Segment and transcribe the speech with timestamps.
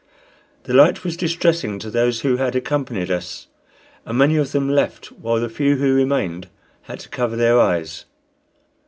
[0.63, 3.45] The light was distressing to those who had accompanied us,
[4.03, 6.47] and many of them left, while the few who remained
[6.81, 8.05] had to cover their eyes.